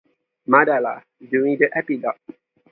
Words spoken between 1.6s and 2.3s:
Epilogue.